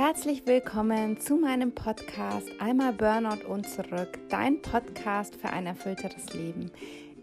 [0.00, 6.70] Herzlich willkommen zu meinem Podcast Einmal Burnout und zurück, dein Podcast für ein erfüllteres Leben.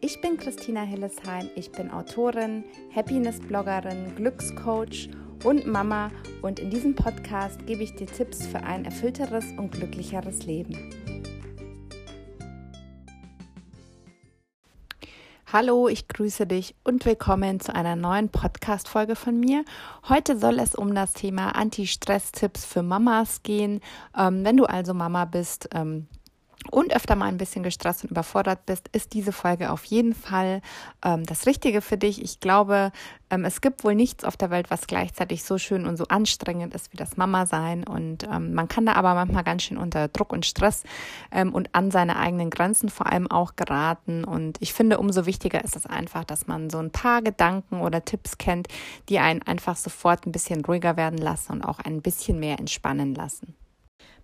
[0.01, 5.09] Ich bin Christina Hillesheim, ich bin Autorin, Happiness-Bloggerin, Glückscoach
[5.45, 6.11] und Mama
[6.41, 11.14] und in diesem Podcast gebe ich dir Tipps für ein erfüllteres und glücklicheres Leben.
[15.53, 19.63] Hallo, ich grüße dich und willkommen zu einer neuen Podcast-Folge von mir.
[20.09, 23.81] Heute soll es um das Thema Anti-Stress-Tipps für Mamas gehen.
[24.17, 26.07] Ähm, wenn du also Mama bist, ähm,
[26.71, 30.61] und öfter mal ein bisschen gestresst und überfordert bist, ist diese Folge auf jeden Fall
[31.03, 32.21] ähm, das Richtige für dich.
[32.21, 32.91] Ich glaube,
[33.29, 36.73] ähm, es gibt wohl nichts auf der Welt, was gleichzeitig so schön und so anstrengend
[36.73, 37.83] ist wie das Mama sein.
[37.83, 40.83] Und ähm, man kann da aber manchmal ganz schön unter Druck und Stress
[41.31, 44.23] ähm, und an seine eigenen Grenzen vor allem auch geraten.
[44.23, 48.03] Und ich finde, umso wichtiger ist es einfach, dass man so ein paar Gedanken oder
[48.05, 48.67] Tipps kennt,
[49.09, 53.13] die einen einfach sofort ein bisschen ruhiger werden lassen und auch ein bisschen mehr entspannen
[53.15, 53.55] lassen.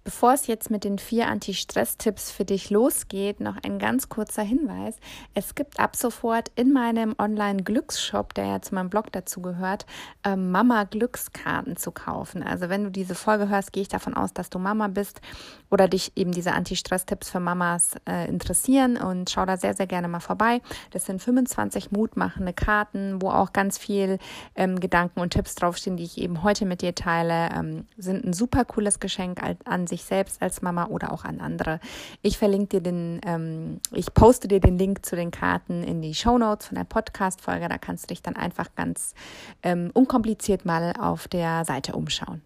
[0.04, 4.96] Bevor es jetzt mit den vier Anti-Stress-Tipps für dich losgeht, noch ein ganz kurzer Hinweis.
[5.36, 9.86] Es gibt ab sofort in meinem Online-Glücksshop, der ja zu meinem Blog dazu gehört,
[10.24, 12.42] äh, Mama-Glückskarten zu kaufen.
[12.42, 15.22] Also wenn du diese Folge hörst, gehe ich davon aus, dass du Mama bist
[15.70, 20.08] oder dich eben diese Anti-Stress-Tipps für Mamas äh, interessieren und schau da sehr, sehr gerne
[20.08, 20.62] mal vorbei.
[20.90, 24.18] Das sind 25 mutmachende Karten, wo auch ganz viel
[24.56, 27.50] ähm, Gedanken und Tipps draufstehen, die ich eben heute mit dir teile.
[27.56, 31.80] Ähm, sind ein super cooles Geschenk an sich selbst als Mama oder auch an andere.
[32.24, 36.16] Ich verlinke dir den, ähm, ich poste dir den Link zu den Karten in die
[36.16, 37.70] Show Notes von der Podcast-Folge.
[37.70, 39.14] Da kannst du dich dann einfach ganz
[39.62, 42.42] ähm, unkompliziert mal auf der Seite umschauen.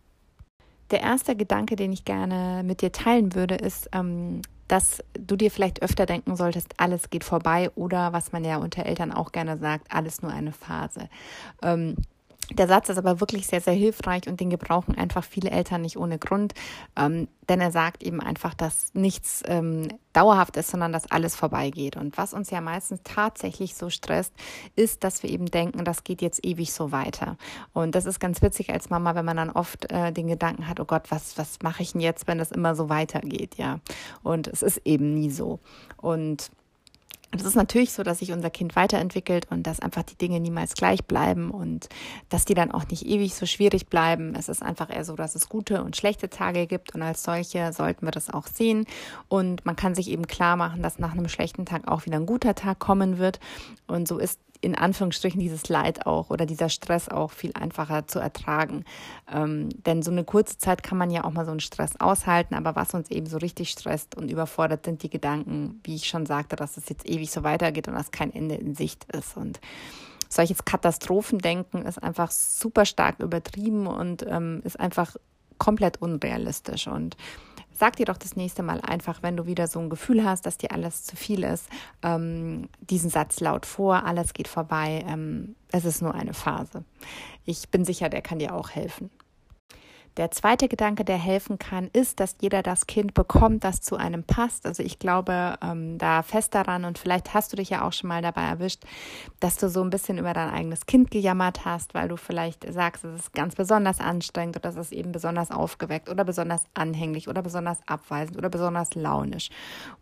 [0.91, 5.51] Der erste Gedanke, den ich gerne mit dir teilen würde, ist, ähm, dass du dir
[5.51, 9.57] vielleicht öfter denken solltest, alles geht vorbei oder was man ja unter Eltern auch gerne
[9.57, 11.09] sagt, alles nur eine Phase.
[11.61, 11.95] Ähm,
[12.51, 15.97] der Satz ist aber wirklich sehr, sehr hilfreich und den gebrauchen einfach viele Eltern nicht
[15.97, 16.53] ohne Grund,
[16.95, 21.97] ähm, denn er sagt eben einfach, dass nichts ähm, dauerhaft ist, sondern dass alles vorbeigeht.
[21.97, 24.33] Und was uns ja meistens tatsächlich so stresst,
[24.75, 27.37] ist, dass wir eben denken, das geht jetzt ewig so weiter.
[27.73, 30.79] Und das ist ganz witzig als Mama, wenn man dann oft äh, den Gedanken hat,
[30.79, 33.79] oh Gott, was, was mache ich denn jetzt, wenn das immer so weitergeht, ja.
[34.23, 35.59] Und es ist eben nie so.
[35.97, 36.51] Und
[37.35, 40.39] und es ist natürlich so, dass sich unser Kind weiterentwickelt und dass einfach die Dinge
[40.39, 41.89] niemals gleich bleiben und
[42.29, 44.35] dass die dann auch nicht ewig so schwierig bleiben.
[44.35, 47.73] Es ist einfach eher so, dass es gute und schlechte Tage gibt und als solche
[47.73, 48.85] sollten wir das auch sehen.
[49.27, 52.25] Und man kann sich eben klar machen, dass nach einem schlechten Tag auch wieder ein
[52.25, 53.41] guter Tag kommen wird.
[53.85, 58.17] Und so ist in Anführungsstrichen dieses Leid auch oder dieser Stress auch viel einfacher zu
[58.17, 58.83] ertragen.
[59.31, 62.55] Ähm, denn so eine kurze Zeit kann man ja auch mal so einen Stress aushalten,
[62.55, 66.25] aber was uns eben so richtig stresst und überfordert, sind die Gedanken, wie ich schon
[66.25, 69.37] sagte, dass es jetzt ewig so weitergeht und dass kein Ende in Sicht ist.
[69.37, 69.59] Und
[70.29, 75.15] solches Katastrophendenken ist einfach super stark übertrieben und ähm, ist einfach
[75.59, 76.87] komplett unrealistisch.
[76.87, 77.15] Und
[77.77, 80.57] Sag dir doch das nächste Mal einfach, wenn du wieder so ein Gefühl hast, dass
[80.57, 81.67] dir alles zu viel ist,
[82.03, 86.85] ähm, diesen Satz laut vor, alles geht vorbei, ähm, es ist nur eine Phase.
[87.43, 89.09] Ich bin sicher, der kann dir auch helfen.
[90.17, 94.23] Der zweite Gedanke, der helfen kann, ist, dass jeder das Kind bekommt, das zu einem
[94.23, 94.65] passt.
[94.65, 98.07] Also ich glaube ähm, da fest daran und vielleicht hast du dich ja auch schon
[98.07, 98.83] mal dabei erwischt,
[99.41, 103.03] dass du so ein bisschen über dein eigenes Kind gejammert hast, weil du vielleicht sagst,
[103.03, 107.41] es ist ganz besonders anstrengend oder es ist eben besonders aufgeweckt oder besonders anhänglich oder
[107.41, 109.49] besonders abweisend oder besonders launisch.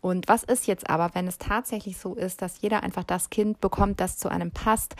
[0.00, 3.60] Und was ist jetzt aber, wenn es tatsächlich so ist, dass jeder einfach das Kind
[3.60, 4.94] bekommt, das zu einem passt?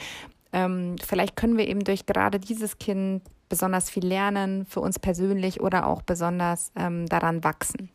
[0.52, 3.22] Ähm, vielleicht können wir eben durch gerade dieses Kind
[3.54, 7.88] besonders viel lernen für uns persönlich oder auch besonders ähm, daran wachsen.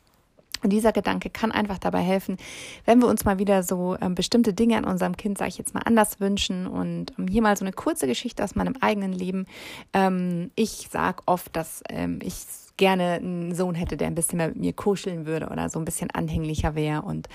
[0.64, 2.38] Und dieser Gedanke kann einfach dabei helfen,
[2.86, 5.74] wenn wir uns mal wieder so ähm, bestimmte Dinge an unserem Kind, sage ich jetzt
[5.74, 6.66] mal, anders wünschen.
[6.66, 9.48] Und ähm, hier mal so eine kurze Geschichte aus meinem eigenen Leben.
[9.92, 12.36] Ähm, ich sage oft, dass ähm, ich
[12.78, 15.86] gerne einen Sohn hätte, der ein bisschen mehr mit mir kuscheln würde oder so ein
[15.86, 17.02] bisschen anhänglicher wäre.
[17.02, 17.28] Und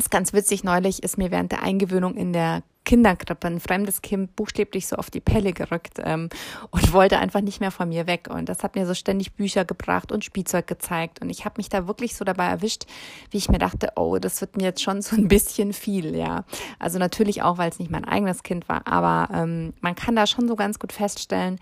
[0.00, 4.34] ist ganz witzig, neulich ist mir während der Eingewöhnung in der Kinderkrippe ein fremdes Kind
[4.34, 6.30] buchstäblich so auf die Pelle gerückt ähm,
[6.70, 8.28] und wollte einfach nicht mehr von mir weg.
[8.30, 11.20] Und das hat mir so ständig Bücher gebracht und Spielzeug gezeigt.
[11.20, 12.86] Und ich habe mich da wirklich so dabei erwischt,
[13.30, 16.44] wie ich mir dachte, oh, das wird mir jetzt schon so ein bisschen viel, ja.
[16.78, 20.26] Also natürlich auch, weil es nicht mein eigenes Kind war, aber ähm, man kann da
[20.26, 21.60] schon so ganz gut feststellen,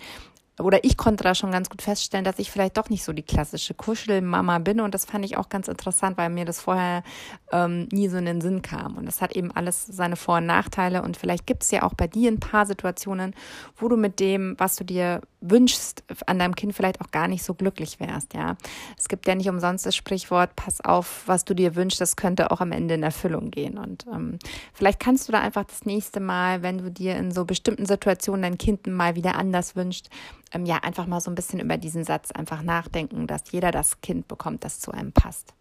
[0.59, 3.23] oder ich konnte da schon ganz gut feststellen, dass ich vielleicht doch nicht so die
[3.23, 4.81] klassische Kuschelmama bin.
[4.81, 7.03] Und das fand ich auch ganz interessant, weil mir das vorher
[7.53, 8.97] ähm, nie so in den Sinn kam.
[8.97, 11.03] Und das hat eben alles seine Vor- und Nachteile.
[11.03, 13.35] Und vielleicht gibt es ja auch bei dir ein paar Situationen,
[13.77, 17.45] wo du mit dem, was du dir wünschst, an deinem Kind vielleicht auch gar nicht
[17.45, 18.57] so glücklich wärst, ja.
[18.97, 22.51] Es gibt ja nicht umsonst das Sprichwort, pass auf, was du dir wünschst, das könnte
[22.51, 23.79] auch am Ende in Erfüllung gehen.
[23.79, 24.39] Und ähm,
[24.73, 28.43] vielleicht kannst du da einfach das nächste Mal, wenn du dir in so bestimmten Situationen
[28.43, 30.09] dein Kind mal wieder anders wünscht,
[30.53, 34.01] ähm, ja, einfach mal so ein bisschen über diesen Satz einfach nachdenken, dass jeder das
[34.01, 35.55] Kind bekommt, das zu einem passt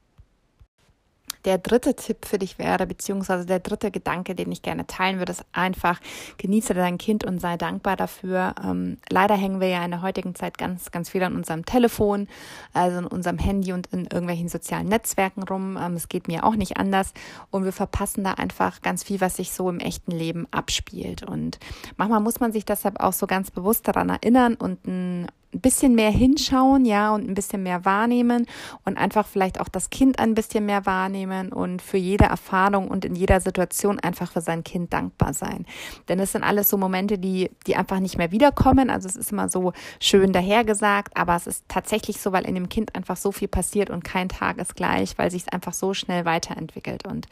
[1.47, 5.31] der dritte Tipp für dich wäre, beziehungsweise der dritte Gedanke, den ich gerne teilen würde,
[5.31, 6.01] ist einfach,
[6.37, 8.53] genieße dein Kind und sei dankbar dafür.
[8.61, 12.27] Ähm, leider hängen wir ja in der heutigen Zeit ganz, ganz viel an unserem Telefon,
[12.73, 15.77] also in unserem Handy und in irgendwelchen sozialen Netzwerken rum.
[15.81, 17.13] Ähm, es geht mir auch nicht anders.
[17.49, 21.23] Und wir verpassen da einfach ganz viel, was sich so im echten Leben abspielt.
[21.23, 21.59] Und
[21.95, 25.27] manchmal muss man sich deshalb auch so ganz bewusst daran erinnern und ein
[25.57, 28.45] ein bisschen mehr hinschauen, ja, und ein bisschen mehr wahrnehmen
[28.85, 33.05] und einfach vielleicht auch das Kind ein bisschen mehr wahrnehmen und für jede Erfahrung und
[33.05, 35.65] in jeder Situation einfach für sein Kind dankbar sein.
[36.07, 38.89] Denn es sind alles so Momente, die, die einfach nicht mehr wiederkommen.
[38.89, 42.69] Also es ist immer so schön dahergesagt, aber es ist tatsächlich so, weil in dem
[42.69, 45.93] Kind einfach so viel passiert und kein Tag ist gleich, weil sich es einfach so
[45.93, 47.27] schnell weiterentwickelt und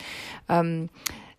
[0.50, 0.90] ähm,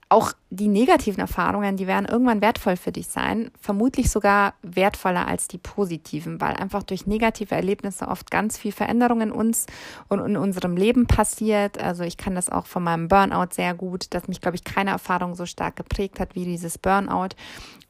[0.08, 5.49] auch die negativen Erfahrungen, die werden irgendwann wertvoll für dich sein, vermutlich sogar wertvoller als
[5.49, 9.67] die positiven, weil einfach durch negative Erlebnisse oft ganz viel Veränderung in uns
[10.08, 11.82] und in unserem Leben passiert.
[11.82, 14.91] Also ich kann das auch von meinem Burnout sehr gut, dass mich, glaube ich, keine
[14.91, 17.31] Erfahrung so stark geprägt hat wie dieses Burnout.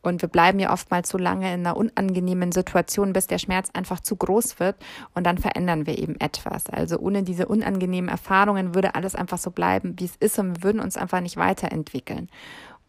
[0.06, 3.98] Und wir bleiben ja oftmals so lange in einer unangenehmen Situation, bis der Schmerz einfach
[3.98, 4.76] zu groß wird
[5.14, 6.70] und dann verändern wir eben etwas.
[6.70, 10.62] Also ohne diese unangenehmen Erfahrungen würde alles einfach so bleiben, wie es ist und wir
[10.62, 12.28] würden uns einfach nicht weiterentwickeln.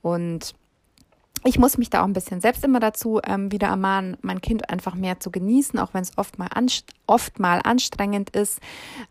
[0.04, 0.54] Und
[1.44, 4.70] ich muss mich da auch ein bisschen selbst immer dazu ähm, wieder ermahnen, mein Kind
[4.70, 6.50] einfach mehr zu genießen, auch wenn es oft mal,
[7.06, 8.60] oft mal anstrengend ist.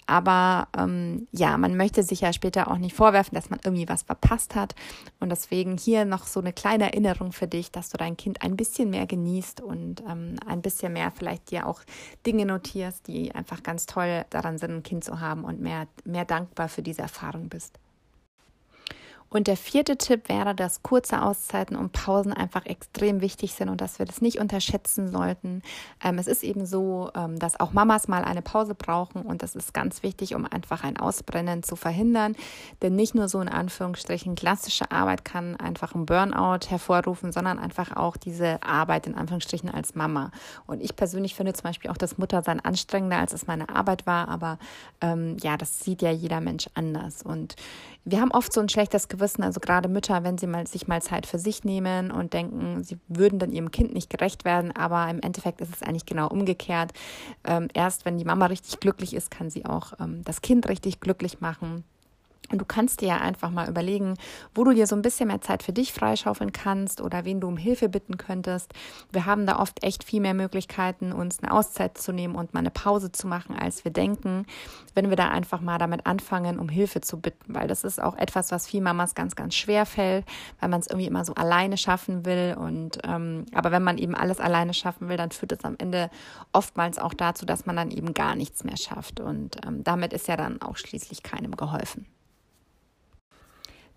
[0.07, 4.03] Aber ähm, ja, man möchte sich ja später auch nicht vorwerfen, dass man irgendwie was
[4.03, 4.75] verpasst hat.
[5.21, 8.57] Und deswegen hier noch so eine kleine Erinnerung für dich, dass du dein Kind ein
[8.57, 11.81] bisschen mehr genießt und ähm, ein bisschen mehr vielleicht dir auch
[12.27, 16.25] Dinge notierst, die einfach ganz toll daran sind, ein Kind zu haben und mehr, mehr
[16.25, 17.79] dankbar für diese Erfahrung bist.
[19.37, 23.83] Und der vierte Tipp wäre, dass kurze Auszeiten und Pausen einfach extrem wichtig sind und
[23.83, 25.61] dass wir das nicht unterschätzen sollten.
[26.03, 29.55] Ähm, es ist eben so, ähm, dass auch Mamas mal eine Pause brauchen und das
[29.55, 32.35] ist ganz wichtig, um einfach ein Ausbrennen zu verhindern.
[32.81, 37.95] Denn nicht nur so in Anführungsstrichen klassische Arbeit kann einfach ein Burnout hervorrufen, sondern einfach
[37.95, 40.31] auch diese Arbeit in Anführungsstrichen als Mama.
[40.67, 44.29] Und ich persönlich finde zum Beispiel auch das Muttersein anstrengender, als es meine Arbeit war,
[44.29, 44.59] aber
[45.03, 47.23] ähm, ja, das sieht ja jeder Mensch anders.
[47.23, 47.55] Und
[48.09, 51.03] wir haben oft so ein schlechtes Gewissen, also gerade Mütter, wenn sie mal, sich mal
[51.03, 55.09] Zeit für sich nehmen und denken, sie würden dann ihrem Kind nicht gerecht werden, aber
[55.11, 56.93] im Endeffekt ist es eigentlich genau umgekehrt.
[57.45, 61.01] Ähm, erst wenn die Mama richtig glücklich ist, kann sie auch ähm, das Kind richtig
[61.01, 61.85] glücklich machen.
[62.51, 64.15] Und du kannst dir ja einfach mal überlegen,
[64.55, 67.49] wo du dir so ein bisschen mehr Zeit für dich freischaufeln kannst oder wen du
[67.49, 68.73] um Hilfe bitten könntest.
[69.11, 72.61] Wir haben da oft echt viel mehr Möglichkeiten, uns eine Auszeit zu nehmen und mal
[72.61, 74.47] eine Pause zu machen, als wir denken,
[74.95, 77.55] wenn wir da einfach mal damit anfangen, um Hilfe zu bitten.
[77.55, 80.25] Weil das ist auch etwas, was viel Mamas ganz, ganz schwer fällt,
[80.61, 82.57] weil man es irgendwie immer so alleine schaffen will.
[82.59, 86.11] Und ähm, aber wenn man eben alles alleine schaffen will, dann führt es am Ende
[86.53, 89.21] oftmals auch dazu, dass man dann eben gar nichts mehr schafft.
[89.21, 92.07] Und ähm, damit ist ja dann auch schließlich keinem geholfen.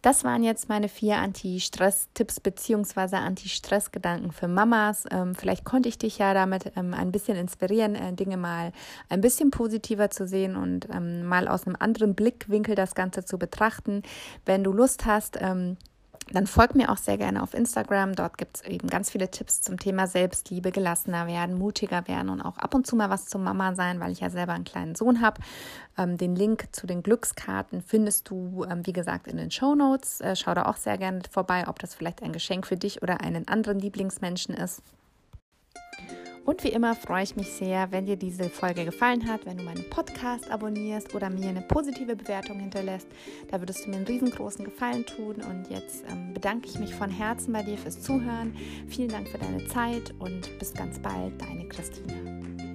[0.01, 5.03] Das waren jetzt meine vier Anti-Stress-Tipps beziehungsweise Anti-Stress-Gedanken für Mamas.
[5.11, 8.71] Ähm, vielleicht konnte ich dich ja damit ähm, ein bisschen inspirieren, äh, Dinge mal
[9.09, 13.37] ein bisschen positiver zu sehen und ähm, mal aus einem anderen Blickwinkel das Ganze zu
[13.37, 14.03] betrachten.
[14.45, 15.75] Wenn du Lust hast, ähm,
[16.31, 18.15] dann folg mir auch sehr gerne auf Instagram.
[18.15, 22.41] Dort gibt es eben ganz viele Tipps zum Thema Selbstliebe, gelassener werden, mutiger werden und
[22.41, 24.95] auch ab und zu mal was zum Mama sein, weil ich ja selber einen kleinen
[24.95, 25.41] Sohn habe.
[25.97, 30.21] Ähm, den Link zu den Glückskarten findest du, ähm, wie gesagt, in den Show Notes.
[30.21, 33.21] Äh, schau da auch sehr gerne vorbei, ob das vielleicht ein Geschenk für dich oder
[33.21, 34.81] einen anderen Lieblingsmenschen ist.
[36.49, 39.63] Und wie immer freue ich mich sehr, wenn dir diese Folge gefallen hat, wenn du
[39.63, 43.07] meinen Podcast abonnierst oder mir eine positive Bewertung hinterlässt.
[43.51, 45.35] Da würdest du mir einen riesengroßen Gefallen tun.
[45.35, 48.55] Und jetzt ähm, bedanke ich mich von Herzen bei dir fürs Zuhören.
[48.87, 52.68] Vielen Dank für deine Zeit und bis ganz bald, deine Christine.